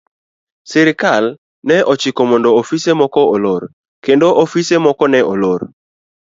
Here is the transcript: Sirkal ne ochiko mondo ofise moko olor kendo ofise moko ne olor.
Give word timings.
Sirkal 0.71 1.25
ne 1.67 1.77
ochiko 1.93 2.21
mondo 2.29 2.49
ofise 2.61 2.91
moko 3.01 3.21
olor 3.35 3.61
kendo 4.05 4.27
ofise 4.43 4.75
moko 4.85 5.03
ne 5.13 5.19
olor. 5.33 5.61